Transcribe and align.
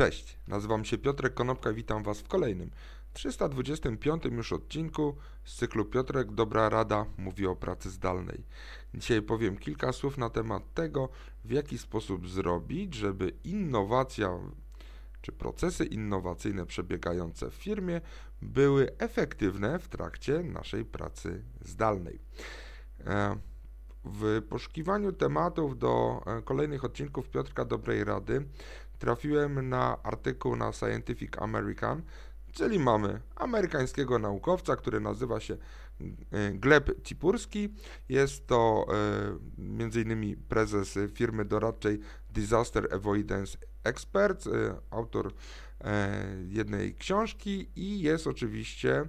Cześć, 0.00 0.38
nazywam 0.48 0.84
się 0.84 0.98
Piotrek 0.98 1.34
Konopka 1.34 1.70
i 1.70 1.74
witam 1.74 2.02
Was 2.02 2.20
w 2.20 2.28
kolejnym 2.28 2.70
325 3.12 4.24
już 4.24 4.52
odcinku 4.52 5.16
z 5.44 5.54
cyklu 5.54 5.84
Piotrek 5.84 6.32
Dobra 6.32 6.68
Rada 6.68 7.06
mówi 7.18 7.46
o 7.46 7.56
pracy 7.56 7.90
zdalnej. 7.90 8.44
Dzisiaj 8.94 9.22
powiem 9.22 9.56
kilka 9.56 9.92
słów 9.92 10.18
na 10.18 10.30
temat 10.30 10.74
tego, 10.74 11.08
w 11.44 11.50
jaki 11.50 11.78
sposób 11.78 12.28
zrobić, 12.28 12.94
żeby 12.94 13.32
innowacja 13.44 14.38
czy 15.22 15.32
procesy 15.32 15.84
innowacyjne 15.84 16.66
przebiegające 16.66 17.50
w 17.50 17.54
firmie 17.54 18.00
były 18.42 18.98
efektywne 18.98 19.78
w 19.78 19.88
trakcie 19.88 20.42
naszej 20.42 20.84
pracy 20.84 21.44
zdalnej. 21.60 22.20
E, 23.06 23.36
w 24.04 24.42
poszukiwaniu 24.48 25.12
tematów 25.12 25.78
do 25.78 26.22
e, 26.26 26.42
kolejnych 26.42 26.84
odcinków 26.84 27.28
Piotrka 27.28 27.64
Dobrej 27.64 28.04
Rady 28.04 28.46
trafiłem 29.00 29.68
na 29.68 30.02
artykuł 30.02 30.56
na 30.56 30.72
Scientific 30.72 31.38
American, 31.38 32.02
czyli 32.52 32.78
mamy 32.78 33.20
amerykańskiego 33.36 34.18
naukowca, 34.18 34.76
który 34.76 35.00
nazywa 35.00 35.40
się 35.40 35.56
e, 36.32 36.52
Gleb 36.52 37.02
Cipurski. 37.02 37.68
Jest 38.08 38.46
to 38.46 38.86
m.in. 39.58 40.42
prezes 40.48 40.98
firmy 41.14 41.44
doradczej 41.44 42.00
Disaster 42.30 42.94
Avoidance 42.94 43.58
Experts, 43.84 44.48
autor 44.90 45.32
jednej 46.48 46.94
książki 46.94 47.70
i 47.76 48.00
jest 48.00 48.26
oczywiście 48.26 49.04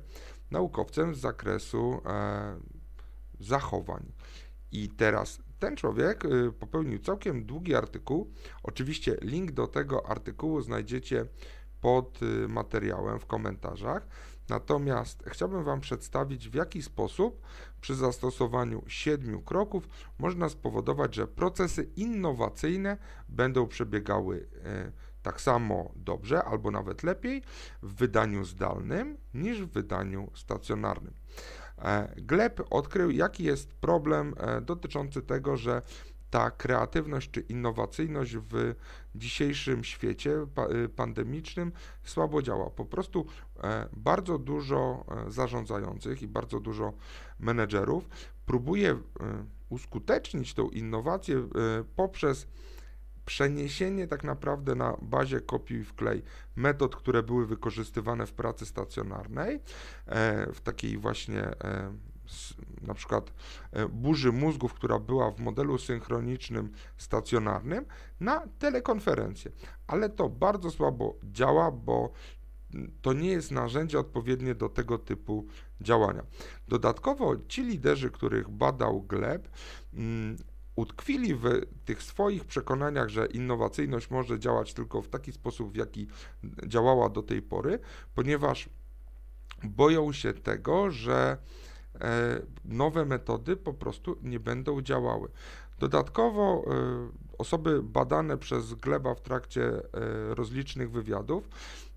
naukowcem 0.52 1.16
z 1.16 1.20
zakresu 1.20 2.02
zachowań. 3.40 4.12
I 4.72 4.90
teraz 4.90 5.40
ten 5.62 5.76
człowiek 5.76 6.26
y, 6.26 6.52
popełnił 6.52 7.00
całkiem 7.00 7.46
długi 7.46 7.76
artykuł. 7.76 8.34
Oczywiście 8.64 9.18
link 9.22 9.52
do 9.52 9.68
tego 9.68 10.10
artykułu 10.10 10.62
znajdziecie 10.62 11.26
pod 11.82 12.20
y, 12.24 12.48
materiałem 12.48 13.20
w 13.20 13.26
komentarzach. 13.26 14.08
Natomiast 14.50 15.24
chciałbym 15.28 15.64
Wam 15.64 15.82
przedstawić, 15.82 16.50
w 16.50 16.54
jaki 16.54 16.82
sposób 16.82 17.42
przy 17.82 17.96
zastosowaniu 17.96 18.84
siedmiu 18.88 19.42
kroków 19.42 19.90
można 20.20 20.50
spowodować, 20.50 21.16
że 21.16 21.28
procesy 21.28 21.90
innowacyjne 21.96 22.98
będą 23.30 23.68
przebiegały 23.68 24.38
y, 24.38 24.48
tak 25.24 25.42
samo 25.42 25.92
dobrze 25.96 26.44
albo 26.44 26.72
nawet 26.72 27.04
lepiej 27.04 27.44
w 27.82 27.96
wydaniu 27.96 28.46
zdalnym 28.46 29.18
niż 29.34 29.62
w 29.62 29.72
wydaniu 29.72 30.32
stacjonarnym. 30.36 31.14
E, 31.82 32.14
Gleb 32.18 32.62
odkrył, 32.70 33.12
jaki 33.12 33.44
jest 33.44 33.74
problem 33.74 34.36
e, 34.38 34.62
dotyczący 34.62 35.22
tego, 35.22 35.58
że 35.58 35.82
ta 36.30 36.52
kreatywność 36.52 37.32
czy 37.32 37.42
innowacyjność 37.42 38.38
w 38.38 38.76
dzisiejszym 39.16 39.84
świecie 39.84 40.34
e, 40.36 40.90
pandemicznym 40.90 41.72
słabo 42.04 42.42
działa. 42.42 42.70
Po 42.70 42.86
prostu 42.86 43.26
bardzo 43.94 44.38
dużo 44.38 45.06
zarządzających 45.28 46.22
i 46.22 46.28
bardzo 46.28 46.60
dużo 46.60 46.94
menedżerów 47.40 48.10
próbuje 48.46 48.98
uskutecznić 49.70 50.54
tą 50.54 50.70
innowację 50.70 51.48
poprzez 51.96 52.48
przeniesienie 53.26 54.08
tak 54.08 54.24
naprawdę 54.24 54.76
na 54.76 54.98
bazie 55.02 55.42
kopiuj 55.42 55.84
wklej 55.84 56.24
metod, 56.56 56.96
które 56.96 57.24
były 57.24 57.46
wykorzystywane 57.46 58.26
w 58.26 58.34
pracy 58.34 58.66
stacjonarnej, 58.66 59.60
e, 60.06 60.54
w 60.54 60.62
takiej 60.62 60.98
właśnie 60.98 61.42
e, 61.42 61.94
na 62.82 62.94
przykład 62.94 63.34
e, 63.72 63.88
burzy 63.88 64.32
mózgów, 64.32 64.74
która 64.74 65.00
była 65.00 65.32
w 65.32 65.40
modelu 65.40 65.78
synchronicznym 65.78 66.72
stacjonarnym, 66.98 67.86
na 68.20 68.48
telekonferencję. 68.60 69.52
Ale 69.88 70.10
to 70.10 70.30
bardzo 70.30 70.72
słabo 70.72 71.16
działa, 71.24 71.72
bo 71.72 72.12
to 73.02 73.14
nie 73.14 73.30
jest 73.30 73.52
narzędzie 73.52 74.00
odpowiednie 74.00 74.56
do 74.56 74.70
tego 74.70 74.98
typu 74.98 75.46
działania. 75.82 76.24
Dodatkowo 76.68 77.36
ci 77.48 77.64
liderzy, 77.64 78.12
których 78.12 78.50
badał 78.50 79.02
Gleb, 79.02 79.50
mm, 79.94 80.38
utkwili 80.82 81.36
w 81.36 81.44
tych 81.86 82.04
swoich 82.04 82.46
przekonaniach, 82.46 83.10
że 83.10 83.26
innowacyjność 83.26 84.10
może 84.10 84.40
działać 84.40 84.74
tylko 84.74 85.02
w 85.02 85.10
taki 85.10 85.32
sposób, 85.32 85.72
w 85.72 85.76
jaki 85.76 86.08
działała 86.68 87.10
do 87.10 87.24
tej 87.24 87.42
pory, 87.42 87.80
ponieważ 88.16 88.70
boją 89.64 90.12
się 90.12 90.34
tego, 90.34 90.92
że 90.92 91.38
e, 92.02 92.42
nowe 92.66 93.06
metody 93.06 93.56
po 93.56 93.74
prostu 93.74 94.18
nie 94.22 94.40
będą 94.40 94.82
działały. 94.82 95.30
Dodatkowo 95.80 96.64
e, 96.68 97.10
osoby 97.38 97.84
badane 97.84 98.38
przez 98.38 98.74
Gleba 98.74 99.16
w 99.16 99.22
trakcie 99.22 99.64
e, 99.64 99.82
rozlicznych 100.36 100.92
wywiadów 100.92 101.50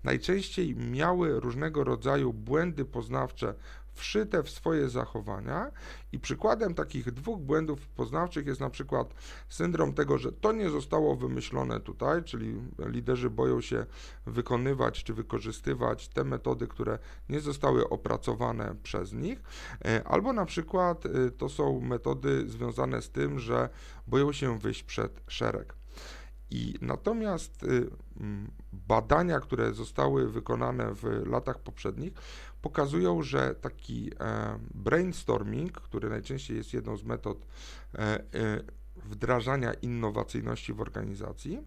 najczęściej 0.03 0.75
miały 0.75 1.39
różnego 1.39 1.83
rodzaju 1.83 2.33
błędy 2.33 2.85
poznawcze 2.85 3.53
wszyte 3.95 4.43
w 4.43 4.49
swoje 4.49 4.89
zachowania 4.89 5.71
i 6.11 6.19
przykładem 6.19 6.73
takich 6.73 7.11
dwóch 7.11 7.41
błędów 7.41 7.87
poznawczych 7.87 8.45
jest 8.47 8.61
na 8.61 8.69
przykład 8.69 9.13
syndrom 9.49 9.93
tego, 9.93 10.17
że 10.17 10.31
to 10.31 10.51
nie 10.51 10.69
zostało 10.69 11.15
wymyślone 11.15 11.79
tutaj, 11.79 12.23
czyli 12.23 12.55
liderzy 12.79 13.29
boją 13.29 13.61
się 13.61 13.85
wykonywać 14.25 15.03
czy 15.03 15.13
wykorzystywać 15.13 16.07
te 16.07 16.23
metody, 16.23 16.67
które 16.67 16.99
nie 17.29 17.39
zostały 17.39 17.89
opracowane 17.89 18.75
przez 18.83 19.13
nich, 19.13 19.43
e, 19.85 20.03
albo 20.07 20.33
na 20.33 20.45
przykład 20.45 21.05
e, 21.05 21.31
to 21.31 21.49
są 21.49 21.79
metody 21.79 22.49
związane 22.49 23.01
z 23.01 23.09
tym, 23.09 23.39
że 23.39 23.69
boją 24.07 24.31
się 24.31 24.59
wyjść 24.59 24.83
przed 24.83 25.21
szereg. 25.27 25.84
I 26.51 26.73
natomiast 26.81 27.63
y, 27.63 27.89
badania, 28.73 29.39
które 29.39 29.73
zostały 29.73 30.29
wykonane 30.29 30.93
w 30.93 31.27
latach 31.27 31.59
poprzednich, 31.59 32.13
pokazują, 32.61 33.23
że 33.23 33.55
taki 33.55 34.11
e, 34.19 34.59
brainstorming, 34.73 35.71
który 35.71 36.09
najczęściej 36.09 36.57
jest 36.57 36.73
jedną 36.73 36.97
z 36.97 37.03
metod 37.03 37.45
e, 37.93 37.99
e, 37.99 38.23
wdrażania 38.95 39.73
innowacyjności 39.73 40.73
w 40.73 40.81
organizacji, 40.81 41.61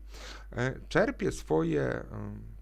czerpie 0.88 1.32
swoje 1.32 2.04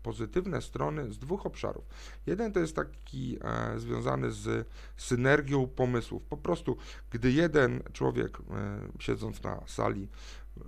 pozytywne 0.03 0.62
strony 0.62 1.12
z 1.12 1.19
dwóch 1.19 1.47
obszarów. 1.47 1.84
Jeden 2.27 2.53
to 2.53 2.60
jest 2.60 2.77
taki 2.77 3.38
związany 3.77 4.33
z 4.33 4.69
synergią 4.97 5.66
pomysłów. 5.66 6.22
Po 6.22 6.37
prostu, 6.37 6.77
gdy 7.10 7.33
jeden 7.33 7.83
człowiek 7.93 8.38
siedząc 8.98 9.43
na 9.43 9.60
sali 9.66 10.09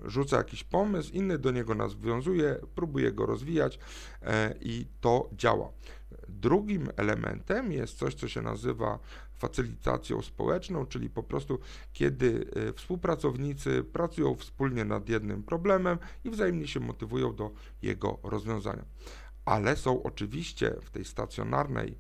rzuca 0.05 0.37
jakiś 0.37 0.65
pomysł, 0.65 1.13
inny 1.13 1.39
do 1.39 1.51
niego 1.51 1.75
nas 1.75 1.95
wiązuje, 1.95 2.61
próbuje 2.75 3.13
go 3.13 3.27
rozwijać 3.27 3.79
i 4.61 4.87
to 5.01 5.31
działa. 5.33 5.73
Drugim 6.29 6.89
elementem 6.97 7.73
jest 7.73 7.99
coś, 7.99 8.15
co 8.15 8.29
się 8.29 8.43
nazywa 8.43 8.99
facylitacją 9.39 10.23
społeczną, 10.23 10.87
czyli 10.87 11.11
po 11.11 11.23
prostu 11.23 11.59
kiedy 11.93 12.47
y, 12.69 12.73
współpracownicy 12.73 13.85
pracują 13.85 14.35
wspólnie 14.35 14.85
nad 14.85 15.09
jednym 15.09 15.43
problemem 15.43 15.99
i 16.25 16.31
wzajemnie 16.31 16.67
się 16.67 16.81
motywują 16.81 17.35
do 17.35 17.51
jego 17.83 18.19
rozwiązania. 18.23 18.85
Ale 19.45 19.77
są 19.77 20.03
oczywiście 20.03 20.75
w 20.83 20.91
tej 20.91 21.05
stacjonarnej 21.05 21.89
e, 21.89 21.95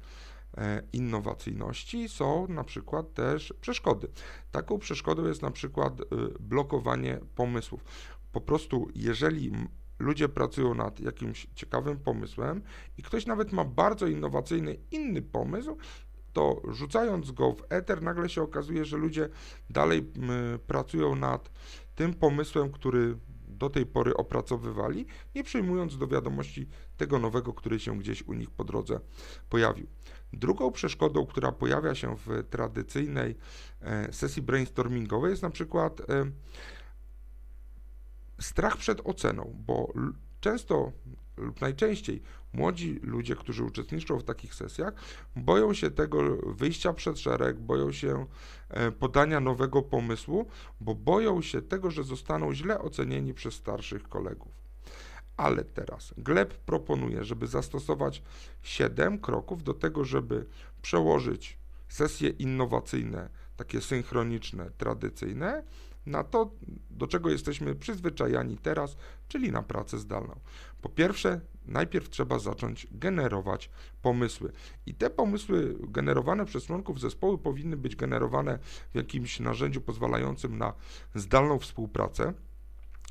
innowacyjności 0.93 2.09
są 2.09 2.49
na 2.49 2.65
przykład 2.65 3.15
też 3.15 3.55
przeszkody. 3.61 4.09
Taką 4.51 4.79
przeszkodą 4.79 5.27
jest 5.27 5.43
na 5.43 5.51
przykład 5.51 6.01
y, 6.01 6.05
blokowanie 6.41 7.21
pomysłów. 7.35 7.85
Po 8.33 8.41
prostu, 8.41 8.89
jeżeli 8.95 9.53
ludzie 9.99 10.29
pracują 10.29 10.75
nad 10.75 11.01
jakimś 11.01 11.47
ciekawym 11.55 11.99
pomysłem 11.99 12.63
i 12.99 13.03
ktoś 13.03 13.27
nawet 13.27 13.53
ma 13.53 13.65
bardzo 13.65 14.07
innowacyjny 14.07 14.77
inny 14.91 15.23
pomysł, 15.23 15.77
to 16.33 16.63
rzucając 16.69 17.31
go 17.31 17.53
w 17.53 17.63
eter, 17.69 18.03
nagle 18.03 18.29
się 18.29 18.43
okazuje, 18.43 18.85
że 18.85 18.97
ludzie 18.97 19.29
dalej 19.71 20.13
pracują 20.67 21.15
nad 21.15 21.51
tym 21.95 22.15
pomysłem, 22.15 22.73
który 22.73 23.19
do 23.49 23.71
tej 23.71 23.87
pory 23.87 24.15
opracowywali, 24.15 25.07
nie 25.35 25.45
przyjmując 25.45 25.99
do 25.99 26.07
wiadomości 26.07 26.69
tego 26.97 27.19
nowego, 27.19 27.53
który 27.53 27.81
się 27.81 27.99
gdzieś 27.99 28.23
u 28.23 28.33
nich 28.33 28.51
po 28.51 28.65
drodze 28.65 29.01
pojawił. 29.49 29.87
Drugą 30.33 30.73
przeszkodą, 30.73 31.27
która 31.27 31.53
pojawia 31.53 31.95
się 31.95 32.17
w 32.17 32.45
tradycyjnej 32.51 33.37
e, 33.81 34.13
sesji 34.13 34.43
brainstormingowej 34.43 35.31
jest 35.31 35.43
na 35.43 35.51
przykład 35.51 36.01
e, 36.01 36.05
strach 38.41 38.77
przed 38.77 39.01
oceną, 39.05 39.57
bo 39.67 39.93
często 40.41 40.93
lub 41.37 41.61
najczęściej 41.61 42.23
młodzi 42.53 43.01
ludzie, 43.03 43.37
którzy 43.37 43.65
uczestniczą 43.65 44.19
w 44.19 44.25
takich 44.25 44.55
sesjach, 44.55 44.95
boją 45.37 45.75
się 45.75 45.91
tego 45.91 46.37
wyjścia 46.47 46.93
przed 46.93 47.19
szereg, 47.19 47.59
boją 47.59 47.93
się 47.93 48.27
e, 48.69 48.93
podania 48.93 49.41
nowego 49.41 49.83
pomysłu, 49.83 50.47
bo 50.81 50.95
boją 50.95 51.43
się 51.43 51.63
tego, 51.63 51.91
że 51.91 52.05
zostaną 52.05 52.55
źle 52.55 52.79
ocenieni 52.79 53.35
przez 53.35 53.55
starszych 53.55 54.09
kolegów. 54.09 54.68
Ale 55.39 55.65
teraz 55.65 56.15
Gleb 56.17 56.55
proponuje, 56.55 57.25
żeby 57.25 57.47
zastosować 57.47 58.23
7 58.63 59.19
kroków 59.19 59.63
do 59.63 59.75
tego, 59.75 60.05
żeby 60.05 60.47
przełożyć 60.83 61.59
sesje 61.89 62.29
innowacyjne, 62.29 63.29
takie 63.57 63.81
synchroniczne, 63.81 64.71
tradycyjne, 64.79 65.63
na 66.07 66.25
to, 66.25 66.51
do 66.91 67.07
czego 67.07 67.31
jesteśmy 67.31 67.75
przyzwyczajani 67.75 68.59
teraz, 68.59 68.97
czyli 69.29 69.53
na 69.53 69.63
pracę 69.63 69.99
zdalną. 69.99 70.41
Po 70.83 70.89
pierwsze, 70.89 71.41
najpierw 71.67 72.11
trzeba 72.11 72.39
zacząć 72.39 72.87
generować 72.91 73.71
pomysły. 74.03 74.53
I 74.87 74.95
te 74.95 75.11
pomysły 75.11 75.77
generowane 75.81 76.45
przez 76.45 76.65
członków 76.65 77.01
zespołu 77.01 77.39
powinny 77.39 77.77
być 77.77 77.97
generowane 77.97 78.59
w 78.93 78.95
jakimś 78.95 79.41
narzędziu 79.41 79.81
pozwalającym 79.81 80.59
na 80.59 80.73
zdalną 81.15 81.59
współpracę. 81.59 82.35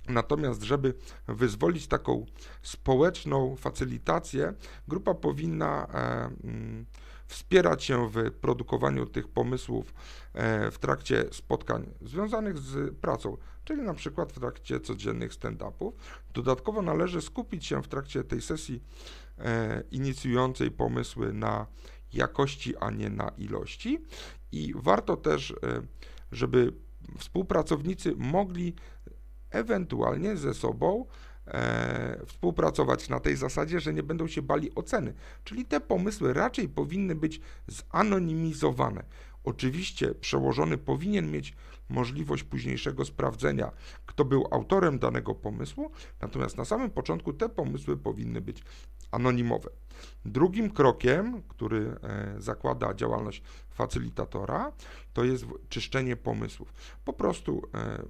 Natomiast, 0.09 0.63
żeby 0.63 0.94
wyzwolić 1.27 1.88
taką 1.88 2.25
społeczną 2.62 3.56
facylitację, 3.56 4.54
grupa 4.88 5.13
powinna 5.13 5.88
e, 5.88 6.30
mm, 6.44 6.86
wspierać 7.27 7.83
się 7.83 8.09
w 8.09 8.31
produkowaniu 8.31 9.06
tych 9.06 9.27
pomysłów 9.27 9.94
e, 10.33 10.71
w 10.71 10.77
trakcie 10.77 11.25
spotkań 11.31 11.89
związanych 12.01 12.57
z 12.57 12.95
pracą, 12.95 13.38
czyli 13.63 13.81
na 13.81 13.94
przykład 13.94 14.33
w 14.33 14.39
trakcie 14.39 14.80
codziennych 14.80 15.33
stand-upów. 15.33 15.94
Dodatkowo 16.33 16.81
należy 16.81 17.21
skupić 17.21 17.65
się 17.65 17.83
w 17.83 17.88
trakcie 17.88 18.24
tej 18.24 18.42
sesji 18.42 18.83
e, 19.38 19.83
inicjującej 19.92 20.71
pomysły 20.71 21.33
na 21.33 21.68
jakości, 22.13 22.77
a 22.77 22.92
nie 22.92 23.09
na 23.09 23.30
ilości. 23.38 24.00
I 24.51 24.74
warto 24.75 25.18
też, 25.18 25.56
żeby 26.31 26.74
współpracownicy 27.18 28.13
mogli 28.18 28.75
ewentualnie 29.52 30.38
ze 30.38 30.54
sobą 30.54 31.06
e, 31.48 32.26
współpracować 32.26 33.10
na 33.10 33.20
tej 33.20 33.36
zasadzie, 33.36 33.80
że 33.80 33.94
nie 33.94 34.04
będą 34.04 34.28
się 34.28 34.42
bali 34.42 34.76
oceny. 34.76 35.14
Czyli 35.44 35.66
te 35.66 35.80
pomysły 35.80 36.34
raczej 36.34 36.70
powinny 36.70 37.16
być 37.16 37.42
zanonimizowane. 37.68 39.04
Oczywiście 39.44 40.16
przełożony 40.16 40.78
powinien 40.78 41.32
mieć 41.32 41.56
możliwość 41.90 42.44
późniejszego 42.44 43.06
sprawdzenia, 43.06 43.72
kto 44.06 44.26
był 44.26 44.48
autorem 44.52 45.00
danego 45.00 45.36
pomysłu, 45.36 45.92
natomiast 46.22 46.58
na 46.58 46.66
samym 46.66 46.90
początku 46.90 47.34
te 47.34 47.50
pomysły 47.50 47.98
powinny 47.98 48.42
być 48.42 48.64
anonimowe. 49.12 49.70
Drugim 50.26 50.70
krokiem, 50.70 51.42
który 51.48 51.96
e, 52.04 52.36
zakłada 52.42 52.94
działalność 52.94 53.44
facylitatora, 53.70 54.72
to 55.14 55.24
jest 55.24 55.46
czyszczenie 55.70 56.16
pomysłów. 56.16 56.74
Po 57.06 57.14
prostu 57.14 57.62
e, 57.74 58.04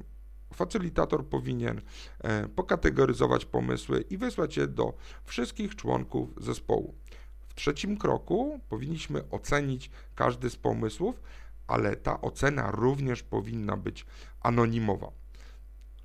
facylitator 0.54 1.26
powinien 1.26 1.82
e, 2.20 2.48
pokategoryzować 2.48 3.46
pomysły 3.46 4.02
i 4.10 4.18
wysłać 4.18 4.58
je 4.58 4.68
do 4.68 4.94
wszystkich 5.26 5.76
członków 5.76 6.30
zespołu. 6.38 6.96
W 7.48 7.56
trzecim 7.56 7.98
kroku 7.98 8.60
powinniśmy 8.70 9.30
ocenić 9.30 9.92
każdy 10.16 10.50
z 10.50 10.56
pomysłów, 10.56 11.22
ale 11.68 11.96
ta 11.96 12.22
ocena 12.22 12.72
również 12.72 13.24
powinna 13.24 13.78
być 13.78 14.06
anonimowa. 14.42 15.12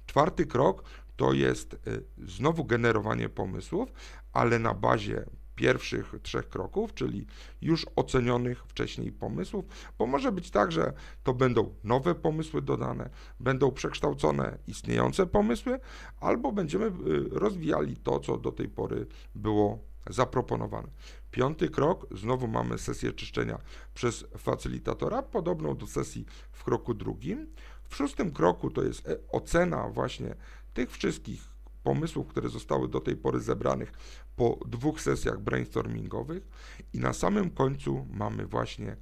Czwarty 0.07 0.47
krok 0.47 0.85
to 1.17 1.33
jest 1.33 1.75
e, 1.75 1.79
znowu 2.27 2.65
generowanie 2.65 3.29
pomysłów, 3.29 3.93
ale 4.33 4.59
na 4.59 4.75
bazie 4.75 5.25
pierwszych 5.63 6.15
trzech 6.23 6.49
kroków, 6.49 6.95
czyli 6.95 7.27
już 7.61 7.87
ocenionych 7.97 8.65
wcześniej 8.67 9.13
pomysłów, 9.13 9.65
bo 9.99 10.07
może 10.07 10.33
być 10.33 10.51
tak, 10.51 10.73
że 10.73 10.93
to 11.23 11.35
będą 11.35 11.75
nowe 11.85 12.15
pomysły 12.15 12.63
dodane, 12.63 13.11
będą 13.41 13.73
przekształcone 13.73 14.59
istniejące 14.67 15.27
pomysły, 15.27 15.81
albo 16.21 16.53
będziemy 16.53 16.87
y, 16.87 16.91
rozwijali 17.31 17.97
to, 17.97 18.21
co 18.21 18.39
do 18.39 18.53
tej 18.53 18.69
pory 18.69 19.07
było 19.35 19.79
zaproponowane. 20.11 20.89
Piąty 21.31 21.69
krok, 21.69 22.07
znowu 22.11 22.49
mamy 22.49 22.79
sesję 22.79 23.13
czyszczenia 23.13 23.59
przez 23.95 24.25
facylitatora, 24.39 25.23
podobną 25.23 25.77
do 25.77 25.87
sesji 25.87 26.27
w 26.53 26.65
kroku 26.65 26.95
drugim. 26.95 27.47
W 27.89 27.97
szóstym 27.97 28.33
kroku 28.33 28.71
to 28.71 28.83
jest 28.83 29.09
e, 29.09 29.17
ocena 29.29 29.89
właśnie 29.89 30.35
tych 30.75 30.91
wszystkich 30.91 31.52
pomysłów, 31.83 32.27
które 32.27 32.49
zostały 32.49 32.89
do 32.89 33.01
tej 33.01 33.17
pory 33.17 33.41
zebranych 33.41 33.93
po 34.37 34.59
dwóch 34.67 35.01
sesjach 35.01 35.41
brainstormingowych 35.41 36.49
i 36.93 36.99
na 36.99 37.13
samym 37.13 37.51
końcu 37.51 38.07
mamy 38.11 38.47
właśnie 38.47 38.97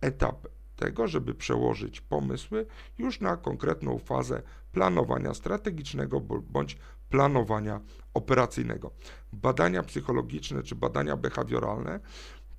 etap 0.00 0.48
tego, 0.76 1.08
żeby 1.08 1.34
przełożyć 1.34 2.00
pomysły 2.00 2.66
już 2.98 3.20
na 3.20 3.36
konkretną 3.36 3.98
fazę 3.98 4.42
planowania 4.72 5.34
strategicznego 5.34 6.20
bądź 6.20 6.78
planowania 7.10 7.80
operacyjnego. 8.14 8.90
Badania 9.32 9.82
psychologiczne 9.82 10.62
czy 10.62 10.74
badania 10.74 11.16
behawioralne 11.16 12.00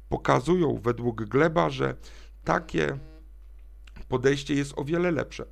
pokazują 0.09 0.79
według 0.83 1.23
Gleba, 1.23 1.69
że 1.69 1.95
takie 2.43 2.97
podejście 4.07 4.53
jest 4.53 4.73
o 4.75 4.83
wiele 4.83 5.11
lepsze. 5.11 5.45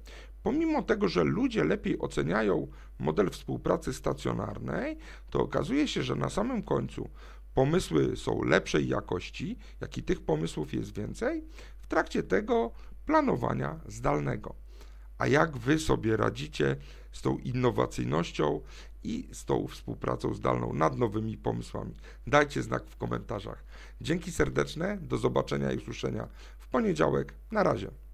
Pomimo 0.45 0.83
tego, 0.83 1.07
że 1.07 1.23
ludzie 1.23 1.63
lepiej 1.63 1.99
oceniają 1.99 2.67
model 2.99 3.29
współpracy 3.29 3.93
stacjonarnej, 3.93 4.97
to 5.29 5.39
okazuje 5.39 5.87
się, 5.87 6.03
że 6.03 6.15
na 6.15 6.29
samym 6.29 6.63
końcu 6.63 7.09
pomysły 7.53 8.17
są 8.17 8.43
lepszej 8.43 8.87
jakości, 8.87 9.57
jak 9.81 9.97
i 9.97 10.03
tych 10.03 10.21
pomysłów 10.21 10.73
jest 10.73 10.97
więcej, 10.97 11.43
w 11.77 11.87
trakcie 11.87 12.23
tego 12.23 12.71
planowania 13.05 13.79
zdalnego. 13.87 14.55
A 15.17 15.27
jak 15.27 15.57
wy 15.57 15.79
sobie 15.79 16.17
radzicie 16.17 16.75
z 17.11 17.21
tą 17.21 17.37
innowacyjnością 17.37 18.61
i 19.03 19.27
z 19.31 19.45
tą 19.45 19.67
współpracą 19.67 20.33
zdalną 20.33 20.73
nad 20.73 20.97
nowymi 20.97 21.37
pomysłami? 21.37 21.93
Dajcie 22.27 22.63
znak 22.63 22.83
w 22.89 22.97
komentarzach. 22.97 23.63
Dzięki 24.01 24.31
serdeczne, 24.31 24.97
do 25.01 25.17
zobaczenia 25.17 25.71
i 25.71 25.77
usłyszenia 25.77 26.27
w 26.59 26.67
poniedziałek. 26.67 27.33
Na 27.51 27.63
razie. 27.63 28.04